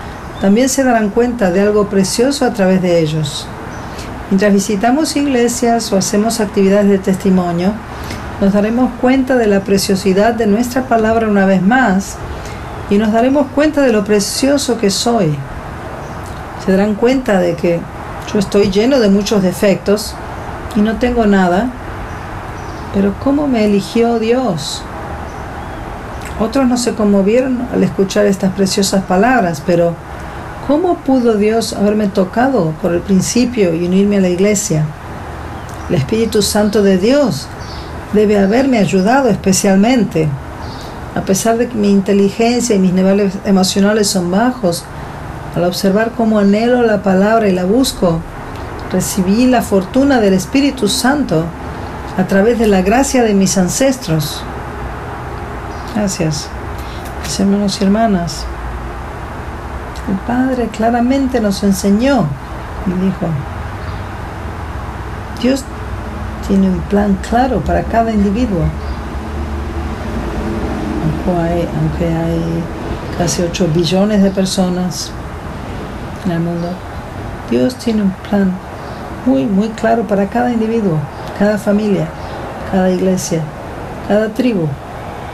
[0.42, 3.48] también se darán cuenta de algo precioso a través de ellos.
[4.32, 7.74] Mientras visitamos iglesias o hacemos actividades de testimonio,
[8.42, 12.18] nos daremos cuenta de la preciosidad de nuestra palabra una vez más
[12.90, 15.36] y nos daremos cuenta de lo precioso que soy.
[16.64, 17.80] Se darán cuenta de que
[18.32, 20.16] yo estoy lleno de muchos defectos
[20.76, 21.70] y no tengo nada,
[22.94, 24.84] pero ¿cómo me eligió Dios?
[26.40, 29.96] Otros no se conmovieron al escuchar estas preciosas palabras, pero
[30.68, 34.84] ¿Cómo pudo Dios haberme tocado por el principio y unirme a la iglesia?
[35.90, 37.48] El Espíritu Santo de Dios
[38.16, 40.28] debe haberme ayudado especialmente.
[41.16, 44.84] A pesar de que mi inteligencia y mis niveles emocionales son bajos,
[45.56, 48.20] al observar cómo anhelo la palabra y la busco,
[48.92, 51.46] recibí la fortuna del Espíritu Santo
[52.18, 54.42] a través de la gracia de mis ancestros.
[55.94, 56.48] Gracias,
[57.24, 58.46] mis hermanos y hermanas.
[60.10, 62.28] El Padre claramente nos enseñó
[62.86, 63.28] y dijo,
[65.42, 65.64] Dios
[66.48, 68.62] tiene un plan claro para cada individuo.
[71.28, 72.64] Aunque hay,
[73.18, 75.12] casi 8 billones de personas
[76.26, 76.70] en el mundo,
[77.50, 78.52] Dios tiene un plan
[79.26, 81.00] muy, muy claro para cada individuo,
[81.40, 82.08] cada familia,
[82.72, 83.42] cada iglesia,
[84.08, 84.68] cada tribu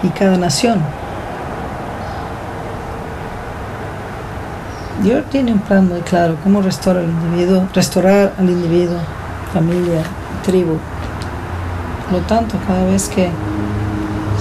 [0.01, 0.79] y cada nación.
[5.03, 8.99] Dios tiene un plan muy claro, cómo restaurar al individuo, restaurar al individuo,
[9.51, 10.03] familia,
[10.45, 10.77] tribu.
[12.11, 13.29] Por lo tanto, cada vez que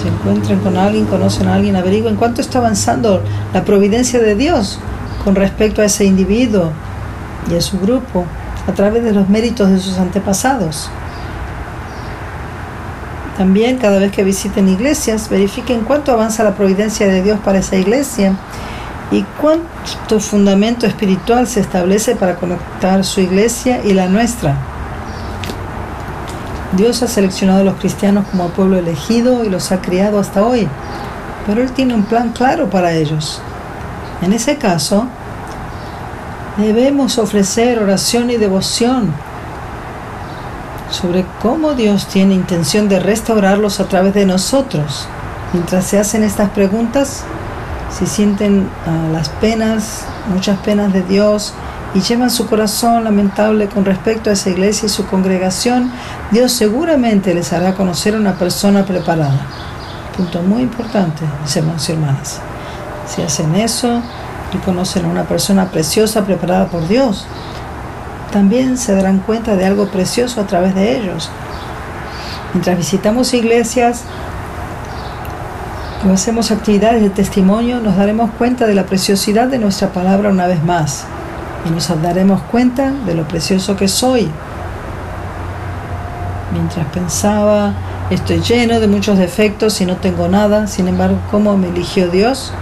[0.03, 3.23] se encuentren con alguien, conocen a alguien, averigüen cuánto está avanzando
[3.55, 4.81] la providencia de Dios
[5.23, 6.73] con respecto a ese individuo
[7.49, 8.25] y a su grupo
[8.67, 10.91] a través de los méritos de sus antepasados.
[13.39, 17.77] También cada vez que visiten iglesias, verifiquen cuánto avanza la providencia de Dios para esa
[17.77, 18.35] iglesia
[19.13, 24.70] y cuánto fundamento espiritual se establece para conectar su iglesia y la nuestra.
[26.73, 30.69] Dios ha seleccionado a los cristianos como pueblo elegido y los ha criado hasta hoy,
[31.47, 33.43] pero Él tiene un plan claro para ellos.
[34.23, 35.07] En ese caso,
[36.57, 39.13] debemos ofrecer oración y devoción
[40.91, 45.09] sobre cómo Dios tiene intención de restaurarlos a través de nosotros.
[45.53, 47.25] Mientras se hacen estas preguntas,
[47.97, 51.55] si sienten ah, las penas, muchas penas de Dios
[51.95, 55.91] y llevan su corazón lamentable con respecto a esa iglesia y su congregación,
[56.31, 59.41] Dios seguramente les hará conocer a una persona preparada.
[60.17, 62.41] Punto muy importante, mis hermanos y hermanas.
[63.09, 64.03] Si hacen eso
[64.53, 67.27] y conocen a una persona preciosa preparada por Dios,
[68.33, 71.29] también se darán cuenta de algo precioso a través de ellos.
[72.55, 74.03] Mientras visitamos iglesias,
[75.99, 80.47] cuando hacemos actividades de testimonio, nos daremos cuenta de la preciosidad de nuestra palabra una
[80.47, 81.05] vez más
[81.65, 84.31] y nos daremos cuenta de lo precioso que soy.
[86.53, 87.75] Mientras pensaba,
[88.11, 92.53] estoy lleno de muchos defectos y no tengo nada, sin embargo, ¿cómo me eligió Dios?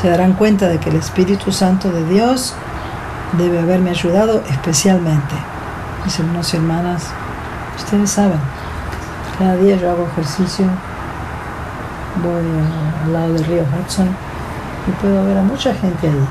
[0.00, 2.54] Se darán cuenta de que el Espíritu Santo de Dios
[3.38, 5.34] debe haberme ayudado especialmente.
[6.04, 7.04] Mis hermanos y hermanas,
[7.76, 8.38] ustedes saben,
[9.38, 10.66] cada día yo hago ejercicio
[12.22, 12.44] voy
[13.04, 14.08] al lado del río Hudson
[14.86, 16.28] y puedo ver a mucha gente ahí.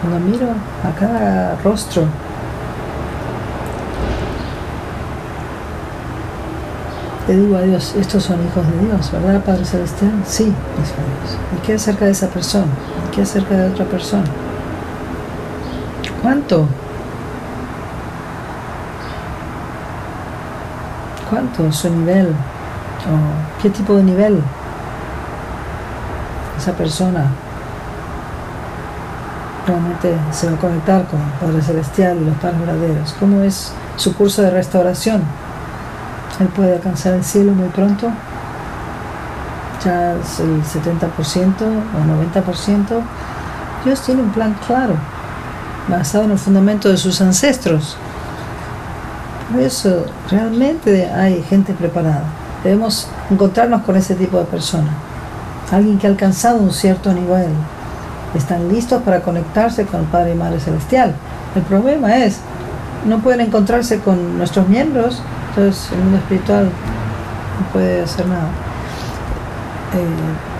[0.00, 0.48] Cuando miro
[0.84, 2.04] a cada rostro,
[7.26, 10.12] le digo a Dios, estos son hijos de Dios, ¿verdad, Padre Celestial?
[10.24, 11.38] Sí, mis hijos.
[11.56, 12.66] ¿Y qué acerca de esa persona?
[13.08, 14.24] ¿Y qué acerca de otra persona?
[16.22, 16.66] ¿Cuánto?
[21.28, 22.28] ¿Cuánto su nivel?
[22.28, 24.40] ¿O qué tipo de nivel?
[26.58, 27.26] Esa persona
[30.06, 33.14] realmente se va a conectar con el Padre Celestial y los padres verdaderos.
[33.18, 35.22] ¿Cómo es su curso de restauración?
[36.40, 38.10] Él puede alcanzar el cielo muy pronto.
[39.84, 41.06] Ya el 70%
[41.60, 43.02] o 90%.
[43.84, 44.94] Dios tiene un plan claro,
[45.88, 47.96] basado en el fundamento de sus ancestros.
[49.52, 52.24] Por eso realmente hay gente preparada.
[52.64, 54.90] Debemos encontrarnos con ese tipo de persona.
[55.70, 57.48] Alguien que ha alcanzado un cierto nivel.
[58.34, 61.14] Están listos para conectarse con el Padre y Madre Celestial.
[61.54, 62.40] El problema es,
[63.06, 68.48] no pueden encontrarse con nuestros miembros, entonces el mundo espiritual no puede hacer nada.
[69.94, 70.52] Eh,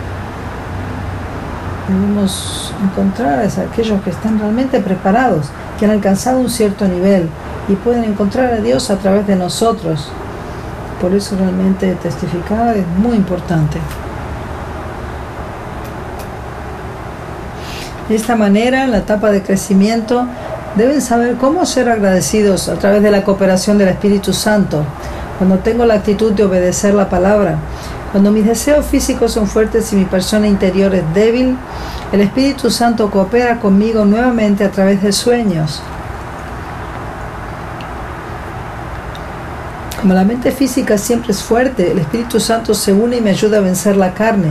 [1.89, 7.29] debemos encontrar a aquellos que están realmente preparados, que han alcanzado un cierto nivel
[7.69, 10.11] y pueden encontrar a Dios a través de nosotros.
[11.01, 13.79] Por eso realmente testificar es muy importante.
[18.09, 20.27] De esta manera, en la etapa de crecimiento,
[20.77, 24.85] deben saber cómo ser agradecidos a través de la cooperación del Espíritu Santo,
[25.39, 27.57] cuando tengo la actitud de obedecer la palabra,
[28.13, 31.57] cuando mis deseos físicos son fuertes y mi persona interior es débil,
[32.13, 35.83] el Espíritu Santo coopera conmigo nuevamente a través de sueños.
[40.01, 43.59] Como la mente física siempre es fuerte, el Espíritu Santo se une y me ayuda
[43.59, 44.51] a vencer la carne.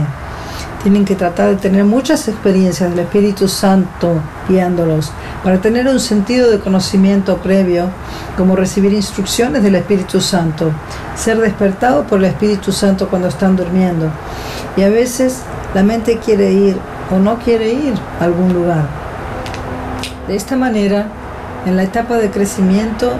[0.82, 5.10] Tienen que tratar de tener muchas experiencias del Espíritu Santo guiándolos
[5.42, 7.88] para tener un sentido de conocimiento previo,
[8.36, 10.70] como recibir instrucciones del Espíritu Santo,
[11.16, 14.10] ser despertado por el Espíritu Santo cuando están durmiendo.
[14.76, 15.38] Y a veces
[15.74, 16.76] la mente quiere ir
[17.14, 18.86] o no quiere ir a algún lugar.
[20.28, 21.06] De esta manera,
[21.66, 23.12] en la etapa de crecimiento,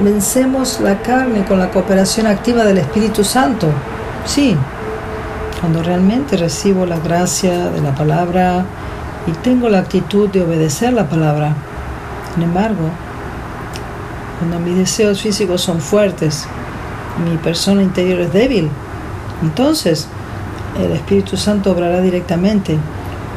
[0.00, 3.68] vencemos la carne con la cooperación activa del Espíritu Santo.
[4.24, 4.56] Sí,
[5.60, 8.64] cuando realmente recibo la gracia de la palabra
[9.26, 11.54] y tengo la actitud de obedecer la palabra.
[12.34, 12.88] Sin embargo,
[14.38, 16.46] cuando mis deseos físicos son fuertes,
[17.24, 18.70] mi persona interior es débil,
[19.42, 20.08] entonces
[20.82, 22.78] el Espíritu Santo obrará directamente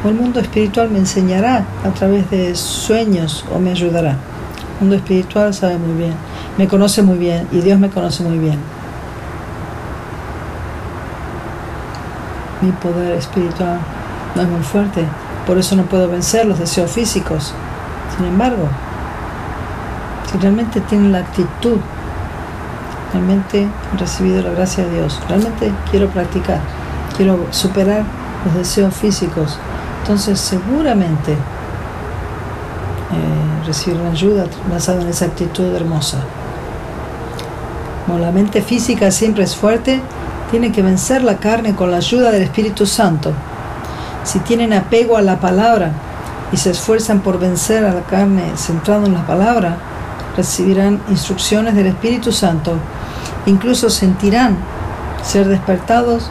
[0.04, 4.12] o el mundo espiritual me enseñará a través de sueños o me ayudará.
[4.12, 6.14] El mundo espiritual sabe muy bien,
[6.56, 8.58] me conoce muy bien y Dios me conoce muy bien.
[12.64, 13.78] Mi poder espiritual
[14.34, 15.04] no es muy fuerte,
[15.46, 17.54] por eso no puedo vencer los deseos físicos.
[18.16, 18.68] Sin embargo,
[20.30, 21.78] si realmente tienen la actitud,
[23.12, 26.60] realmente he recibido la gracia de Dios, realmente quiero practicar,
[27.16, 28.02] quiero superar
[28.44, 29.58] los deseos físicos,
[30.02, 31.36] entonces seguramente eh,
[33.66, 36.18] recibirán ayuda basada en esa actitud hermosa.
[38.06, 40.00] Como la mente física siempre es fuerte,
[40.54, 43.32] tienen que vencer la carne con la ayuda del Espíritu Santo.
[44.22, 45.90] Si tienen apego a la palabra
[46.52, 49.78] y se esfuerzan por vencer a la carne centrado en la palabra,
[50.36, 52.74] recibirán instrucciones del Espíritu Santo.
[53.46, 54.56] Incluso sentirán
[55.24, 56.30] ser despertados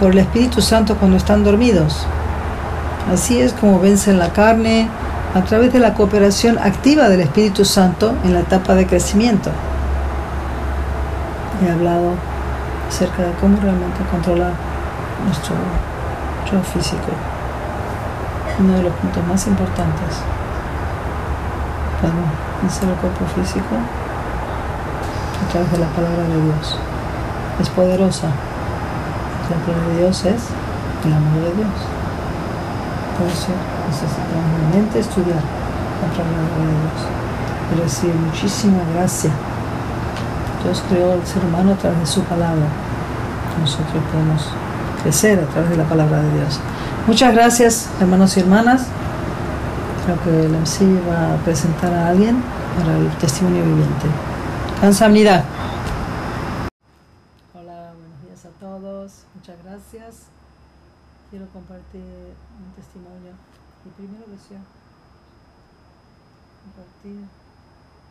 [0.00, 2.04] por el Espíritu Santo cuando están dormidos.
[3.14, 4.88] Así es como vencen la carne
[5.32, 9.52] a través de la cooperación activa del Espíritu Santo en la etapa de crecimiento.
[11.64, 12.29] He hablado
[12.90, 14.52] acerca de cómo realmente controlar
[15.24, 15.54] nuestro
[16.50, 17.14] yo físico.
[18.58, 20.18] Uno de los puntos más importantes
[22.62, 26.76] vencer el cuerpo físico a través de la palabra de Dios.
[27.60, 28.28] Es poderosa.
[29.50, 30.42] La palabra de Dios es
[31.04, 31.76] el amor de Dios.
[33.18, 33.52] Por eso
[33.88, 36.98] necesitamos realmente estudiar la palabra de Dios
[37.70, 39.30] y recibir muchísima gracia
[40.62, 42.66] Dios creó al ser humano a través de su palabra.
[43.58, 44.48] Nosotros podemos
[45.02, 46.60] crecer a través de la palabra de Dios.
[47.06, 48.86] Muchas gracias, hermanos y hermanas.
[50.04, 52.42] Creo que el MC va a presentar a alguien
[52.78, 54.06] para el testimonio viviente.
[54.80, 55.44] Kansamnida.
[57.54, 59.24] Hola, buenos días a todos.
[59.34, 60.26] Muchas gracias.
[61.30, 63.32] Quiero compartir un testimonio.
[63.86, 64.60] Y primero deseo
[66.60, 67.24] compartir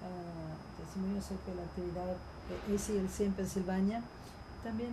[0.01, 2.17] uh, testimonio acerca de la actividad
[2.55, 4.01] ACLC en Pensilvania,
[4.63, 4.91] también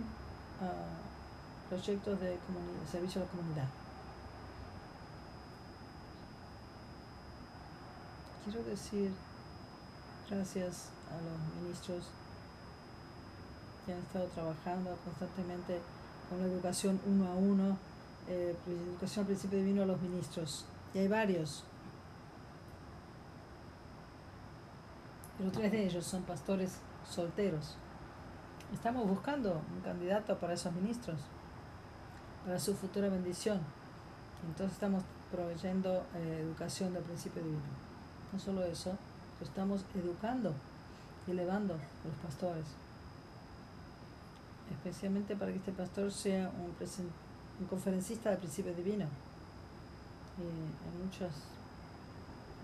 [0.61, 2.37] uh, proyectos de
[2.91, 3.67] servicio a la comunidad.
[8.45, 9.11] Quiero decir
[10.29, 12.05] gracias a los ministros
[13.85, 15.79] que han estado trabajando constantemente
[16.29, 17.77] con la educación uno a uno,
[18.27, 21.63] eh, educación al principio vino a los ministros, y hay varios
[25.37, 27.75] pero tres de ellos son pastores solteros.
[28.73, 31.19] Estamos buscando un candidato para esos ministros,
[32.45, 33.59] para su futura bendición.
[34.45, 37.61] Entonces estamos proveyendo eh, educación del principio divino.
[38.33, 38.97] No solo eso,
[39.41, 40.53] estamos educando
[41.27, 42.65] y elevando a los pastores,
[44.71, 46.73] especialmente para que este pastor sea un,
[47.59, 49.05] un conferencista del principio divino.
[50.37, 51.31] hay muchas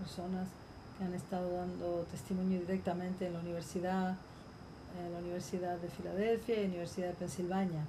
[0.00, 0.48] personas
[0.98, 4.16] que han estado dando testimonio directamente en la universidad,
[4.98, 7.84] en la Universidad de Filadelfia y la Universidad de Pensilvania.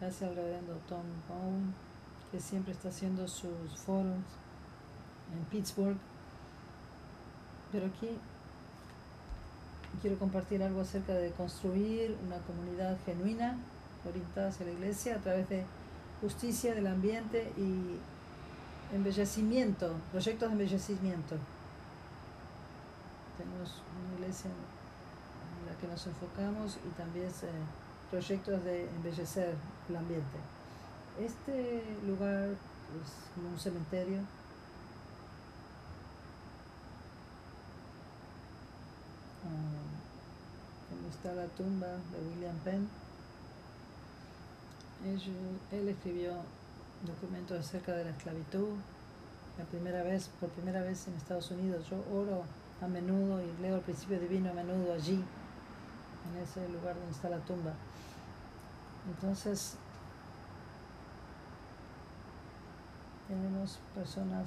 [0.00, 1.72] Gracias al reverendo Tom Bone,
[2.30, 4.16] que siempre está haciendo sus foros
[5.36, 5.96] en Pittsburgh.
[7.72, 8.08] Pero aquí
[10.00, 13.56] quiero compartir algo acerca de construir una comunidad genuina,
[14.08, 15.64] orientada hacia la iglesia, a través de
[16.20, 21.36] justicia del ambiente y embellecimiento, proyectos de embellecimiento.
[23.40, 27.64] Tenemos una iglesia en la que nos enfocamos y también eh,
[28.10, 29.54] proyectos de embellecer
[29.88, 30.36] el ambiente.
[31.18, 34.18] Este lugar es como un cementerio.
[39.46, 39.80] Ah,
[41.08, 42.90] está la tumba de William Penn.
[45.72, 46.34] él escribió
[47.06, 48.68] documentos acerca de la esclavitud.
[49.56, 52.44] La primera vez, por primera vez en Estados Unidos, yo oro
[52.82, 55.22] a menudo y leo el principio divino a menudo allí,
[56.30, 57.72] en ese lugar donde está la tumba.
[59.08, 59.76] Entonces,
[63.28, 64.46] tenemos personas,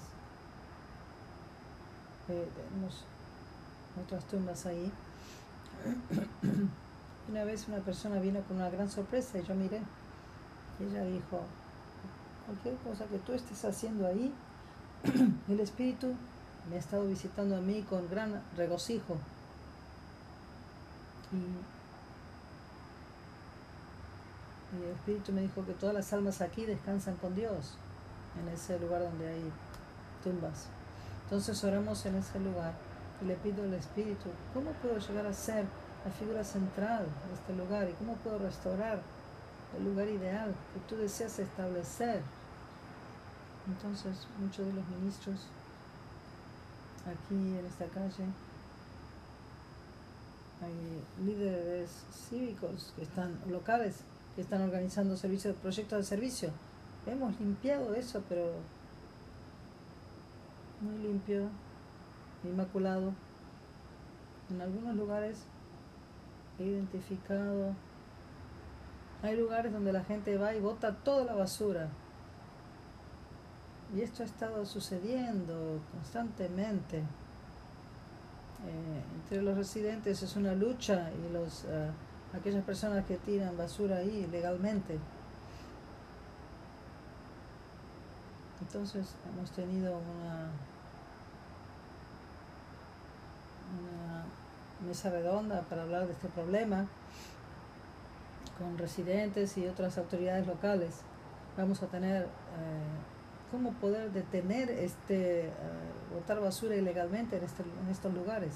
[2.29, 3.05] eh, tenemos
[4.03, 4.91] otras tumbas ahí.
[7.29, 9.81] Una vez una persona vino con una gran sorpresa y yo miré.
[10.79, 11.41] Ella dijo,
[12.45, 14.34] cualquier cosa que tú estés haciendo ahí,
[15.47, 16.13] el Espíritu
[16.70, 19.18] me ha estado visitando a mí con gran regocijo.
[21.32, 21.74] Y
[24.84, 27.76] el Espíritu me dijo que todas las almas aquí descansan con Dios,
[28.41, 29.51] en ese lugar donde hay
[30.24, 30.68] tumbas.
[31.26, 32.74] Entonces oramos en ese lugar
[33.22, 35.66] y le pido al Espíritu, ¿cómo puedo llegar a ser
[36.05, 39.01] la figura central de este lugar y cómo puedo restaurar
[39.78, 42.22] el lugar ideal que tú deseas establecer?
[43.68, 45.47] Entonces muchos de los ministros
[47.06, 48.26] aquí en esta calle
[50.62, 51.89] hay líderes
[52.30, 53.95] cívicos que están locales
[54.36, 56.49] que están organizando servicios proyectos de servicio.
[57.06, 58.54] Hemos limpiado eso pero
[60.82, 61.49] muy limpio
[62.43, 63.14] inmaculado.
[64.49, 65.43] En algunos lugares
[66.60, 67.76] he identificado
[69.22, 71.89] hay lugares donde la gente va y bota toda la basura
[73.96, 76.98] y esto ha estado sucediendo constantemente.
[76.98, 81.89] Eh, entre los residentes es una lucha y los, eh,
[82.34, 84.98] aquellas personas que tiran basura ahí legalmente.
[88.62, 90.50] Entonces hemos tenido una,
[94.88, 96.86] mesa redonda para hablar de este problema
[98.58, 101.02] con residentes y otras autoridades locales.
[101.58, 102.28] Vamos a tener eh,
[103.54, 108.51] cómo poder detener este uh, botar basura ilegalmente en, este, en estos lugares.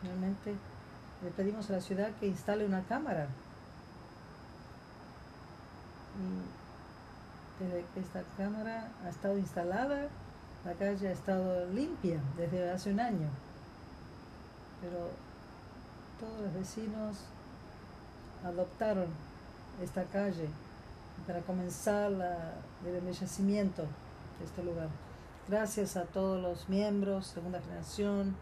[0.00, 0.56] Finalmente
[1.22, 3.28] le pedimos a la ciudad que instale una cámara.
[6.18, 10.08] Y desde que esta cámara ha estado instalada,
[10.64, 13.28] la calle ha estado limpia desde hace un año.
[14.80, 15.10] Pero
[16.18, 17.18] todos los vecinos
[18.44, 19.06] adoptaron
[19.80, 20.48] esta calle
[21.26, 22.10] para comenzar
[22.84, 23.82] el embellecimiento
[24.38, 24.88] de este lugar.
[25.48, 28.36] Gracias a todos los miembros, segunda generación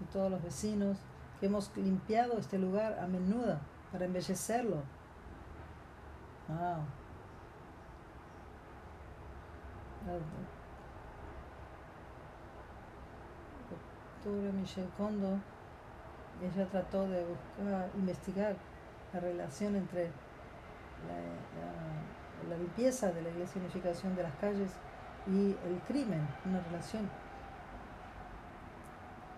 [0.00, 0.96] y todos los vecinos
[1.40, 3.58] que hemos limpiado este lugar a menudo
[3.92, 4.82] para embellecerlo.
[6.48, 6.84] Wow.
[14.24, 15.38] Doctora Michelle Kondo,
[16.42, 18.56] ella trató de buscar, investigar
[19.12, 20.10] la relación entre
[22.48, 24.70] la, limpieza de la iglesia unificación de las calles
[25.26, 27.08] y el crimen, una relación.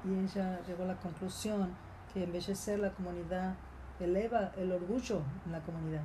[0.05, 1.75] Y ella llegó a la conclusión
[2.13, 3.55] que embellecer la comunidad
[3.99, 6.05] eleva el orgullo en la comunidad.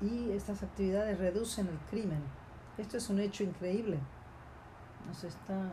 [0.00, 2.22] Y estas actividades reducen el crimen.
[2.78, 3.98] Esto es un hecho increíble.
[5.06, 5.72] Nos, está,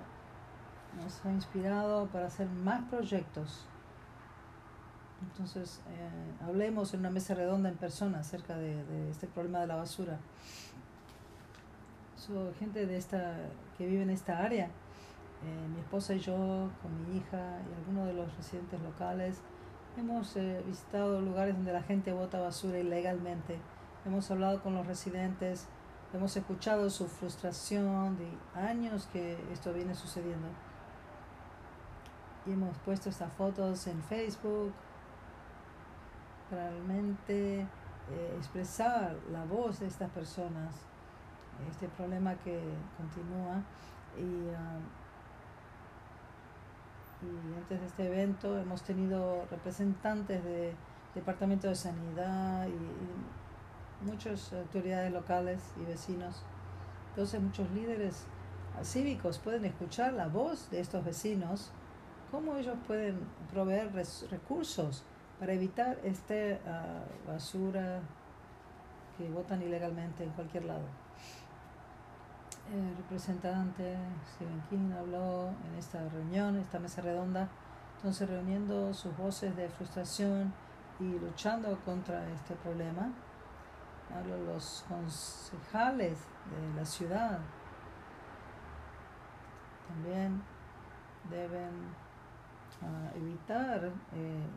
[1.02, 3.68] nos ha inspirado para hacer más proyectos
[5.32, 9.76] entonces, eh, hablemos en una mesa redonda en persona acerca de, este problema de la
[9.76, 10.20] basura.
[12.16, 13.36] So, gente de esta,
[13.78, 14.70] que vive en esta área
[15.46, 19.42] eh, mi esposa y yo, con mi hija y algunos de los residentes locales,
[19.98, 23.60] hemos eh, visitado lugares donde la gente bota basura ilegalmente.
[24.06, 25.68] Hemos hablado con los residentes,
[26.14, 28.28] hemos escuchado su frustración de
[28.60, 30.48] años que esto viene sucediendo.
[32.48, 34.74] Y hemos puesto estas fotos en Facebook
[36.56, 40.74] realmente eh, expresar la voz de estas personas,
[41.70, 42.60] este problema que
[42.98, 43.62] continúa.
[44.18, 44.80] Y, ah,
[47.22, 50.74] y antes de este evento hemos tenido representantes de
[51.14, 52.72] Departamento de Sanidad y,
[54.06, 56.44] muchas autoridades locales y vecinos.
[57.10, 58.26] Entonces muchos líderes
[58.84, 61.72] cívicos pueden escuchar la voz de estos vecinos,
[62.30, 63.18] cómo ellos pueden
[63.52, 63.92] proveer
[64.30, 65.06] recursos
[65.40, 66.34] para evitar esta
[66.68, 68.00] ah, basura
[69.18, 70.86] que botan ilegalmente en cualquier lado.
[72.74, 73.96] El representante
[74.34, 77.48] Stephen King habló en esta reunión, esta mesa redonda,
[77.98, 80.54] entonces reuniendo sus voces de frustración
[81.00, 83.12] y luchando contra este problema.
[84.48, 86.18] los concejales
[86.50, 87.40] de la ciudad
[89.88, 90.42] también
[91.30, 91.72] deben
[92.82, 94.48] ah, evitar, eh,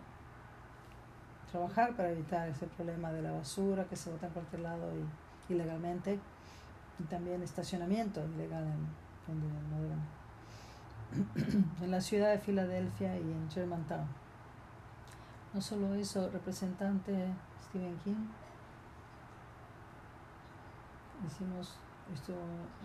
[1.50, 4.90] trabajar para evitar ese problema de la basura que se bota en cualquier lado
[5.48, 6.18] ilegalmente.
[6.98, 8.64] Y también estacionamiento ilegal
[11.82, 14.06] en la ciudad de Filadelfia y en Germantown.
[15.54, 17.28] No solo eso, representante
[17.68, 18.26] Stephen King,
[21.26, 21.76] hicimos
[22.12, 22.32] esto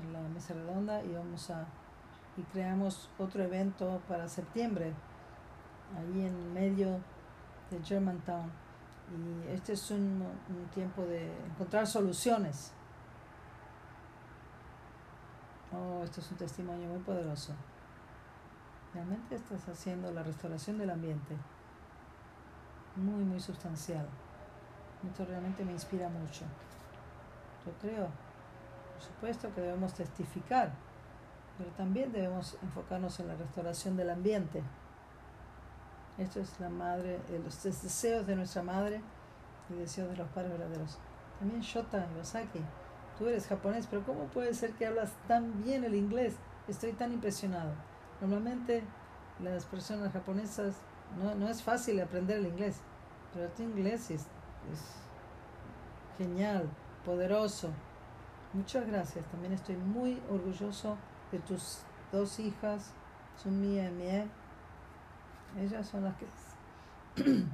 [0.03, 1.66] en la mesa redonda y vamos a
[2.38, 4.93] y creamos otro evento para septiembre.
[5.97, 6.99] Ahí en medio
[7.74, 8.52] de Germantown
[9.12, 12.74] y este es un, un tiempo de encontrar soluciones
[15.76, 17.54] Oh, esto es un testimonio muy poderoso.
[18.94, 21.36] Realmente estás haciendo la restauración del ambiente.
[22.96, 24.06] Muy, muy sustancial.
[25.04, 26.46] Esto realmente me inspira mucho.
[27.66, 28.08] Yo creo,
[28.94, 30.72] por supuesto que debemos testificar,
[31.58, 34.62] pero también debemos enfocarnos en la restauración del ambiente.
[36.18, 39.01] Esto es la madre, los deseos de nuestra madre
[39.70, 40.99] y deseos de los padres verdaderos.
[41.39, 42.61] También Shota Iwasaki
[43.18, 46.36] tú eres japonés, pero ¿cómo puede ser que hablas tan bien el inglés?
[46.68, 47.74] Estoy tan impresionado.
[48.22, 48.84] Normalmente
[49.41, 50.76] las personas japonesas
[51.18, 52.78] no, no es fácil aprender el inglés,
[53.34, 54.22] pero tu inglés es,
[54.72, 54.82] es
[56.18, 56.70] genial,
[57.05, 57.70] poderoso.
[58.53, 59.26] Muchas gracias.
[59.28, 60.97] También estoy muy orgulloso
[61.32, 61.80] de tus
[62.11, 62.91] dos hijas,
[63.41, 64.28] Sumia y Mie.
[65.60, 66.26] Ellas son las que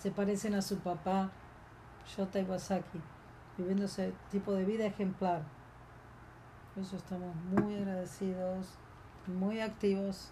[0.00, 1.30] se parecen a su papá,
[2.06, 3.00] Shota Iwasaki
[3.56, 5.42] viviendo ese tipo de vida ejemplar.
[6.74, 8.66] Por eso estamos muy agradecidos,
[9.26, 10.30] muy activos.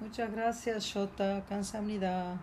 [0.00, 1.44] Muchas gracias, Shota,
[1.80, 2.36] Unidad.